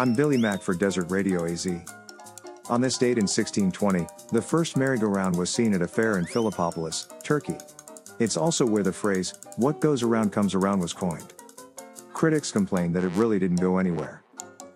[0.00, 1.66] I'm Billy Mack for Desert Radio AZ.
[2.70, 7.06] On this date in 1620, the first merry-go-round was seen at a fair in Philippopolis,
[7.22, 7.58] Turkey.
[8.18, 11.34] It's also where the phrase, what goes around comes around was coined.
[12.14, 14.22] Critics complained that it really didn't go anywhere.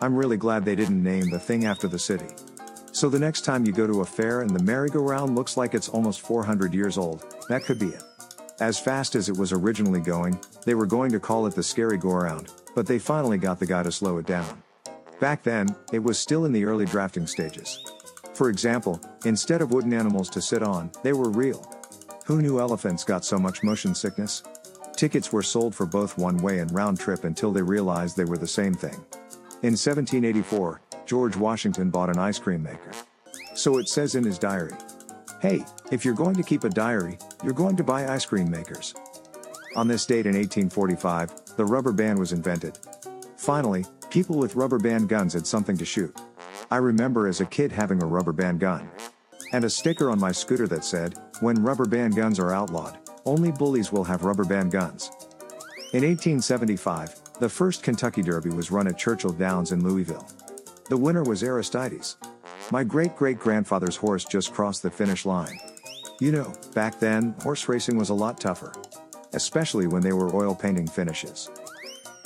[0.00, 2.26] I'm really glad they didn't name the thing after the city.
[2.90, 5.88] So the next time you go to a fair and the merry-go-round looks like it's
[5.88, 8.02] almost 400 years old, that could be it.
[8.58, 10.36] As fast as it was originally going,
[10.66, 13.84] they were going to call it the scary go-around, but they finally got the guy
[13.84, 14.64] to slow it down.
[15.22, 17.78] Back then, it was still in the early drafting stages.
[18.34, 21.64] For example, instead of wooden animals to sit on, they were real.
[22.26, 24.42] Who knew elephants got so much motion sickness?
[24.96, 28.36] Tickets were sold for both one way and round trip until they realized they were
[28.36, 28.96] the same thing.
[29.62, 32.90] In 1784, George Washington bought an ice cream maker.
[33.54, 34.74] So it says in his diary.
[35.40, 38.92] Hey, if you're going to keep a diary, you're going to buy ice cream makers.
[39.76, 42.76] On this date in 1845, the rubber band was invented.
[43.36, 46.14] Finally, people with rubber band guns had something to shoot.
[46.70, 48.90] I remember as a kid having a rubber band gun.
[49.54, 53.50] And a sticker on my scooter that said, when rubber band guns are outlawed, only
[53.50, 55.10] bullies will have rubber band guns.
[55.94, 60.28] In 1875, the first Kentucky Derby was run at Churchill Downs in Louisville.
[60.90, 62.18] The winner was Aristides.
[62.70, 65.58] My great great grandfather's horse just crossed the finish line.
[66.20, 68.74] You know, back then, horse racing was a lot tougher.
[69.32, 71.50] Especially when they were oil painting finishes.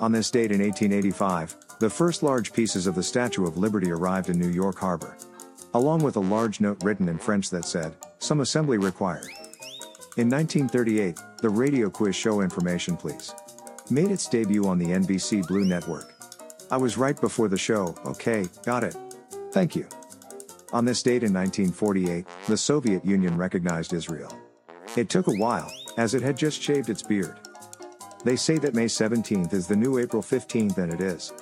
[0.00, 4.28] On this date in 1885, the first large pieces of the Statue of Liberty arrived
[4.28, 5.16] in New York Harbor.
[5.74, 9.26] Along with a large note written in French that said, some assembly required.
[10.16, 13.34] In 1938, the radio quiz show Information Please
[13.90, 16.14] made its debut on the NBC Blue Network.
[16.70, 18.96] I was right before the show, okay, got it.
[19.50, 19.88] Thank you.
[20.72, 24.32] On this date in 1948, the Soviet Union recognized Israel.
[24.96, 27.40] It took a while, as it had just shaved its beard.
[28.24, 31.32] They say that May 17th is the new April 15th and it is.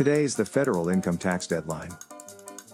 [0.00, 1.90] Today is the federal income tax deadline.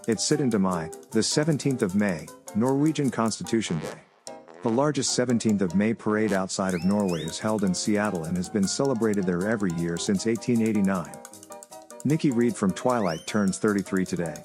[0.06, 4.32] It's Syttende Mai, the 17th of May, Norwegian Constitution Day.
[4.62, 8.48] The largest 17th of May parade outside of Norway is held in Seattle and has
[8.48, 11.10] been celebrated there every year since 1889.
[12.04, 14.44] Nikki Reed from Twilight turns 33 today.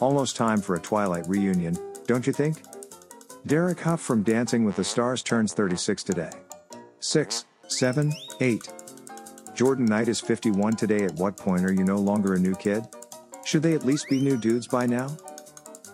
[0.00, 2.62] Almost time for a Twilight reunion, don't you think?
[3.48, 6.30] Derek Hough from Dancing with the Stars turns 36 today.
[7.00, 8.81] 6, 7, 8.
[9.54, 11.04] Jordan Knight is 51 today.
[11.04, 12.84] At what point are you no longer a new kid?
[13.44, 15.14] Should they at least be new dudes by now?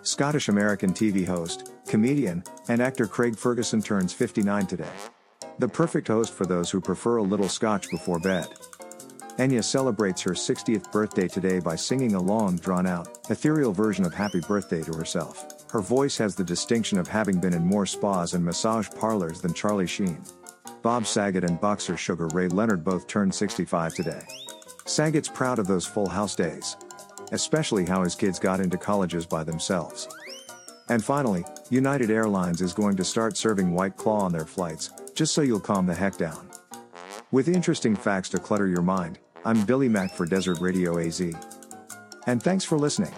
[0.03, 4.89] Scottish American TV host, comedian, and actor Craig Ferguson turns 59 today.
[5.59, 8.47] The perfect host for those who prefer a little scotch before bed.
[9.39, 14.15] Enya celebrates her 60th birthday today by singing a long, drawn out, ethereal version of
[14.15, 15.71] Happy Birthday to herself.
[15.71, 19.53] Her voice has the distinction of having been in more spas and massage parlors than
[19.53, 20.23] Charlie Sheen.
[20.83, 24.23] Bob Saget and boxer Sugar Ray Leonard both turned 65 today.
[24.85, 26.77] Saget's proud of those full house days.
[27.33, 30.09] Especially how his kids got into colleges by themselves.
[30.89, 35.35] And finally, United Airlines is going to start serving White Claw on their flights, just
[35.35, 36.49] so you'll calm the heck down.
[37.31, 41.21] With interesting facts to clutter your mind, I'm Billy Mack for Desert Radio AZ.
[42.27, 43.13] And thanks for listening.